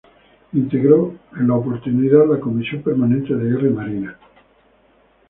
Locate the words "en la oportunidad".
1.39-2.25